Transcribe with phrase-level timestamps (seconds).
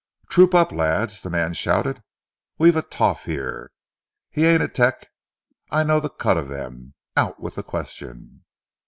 [0.29, 2.01] "Troop up, lads," the man shouted.
[2.57, 3.69] "We've a toff 'ere.
[4.31, 5.11] He ain't a 'tec
[5.69, 6.95] I know the cut of them.
[7.15, 8.41] Out with the question."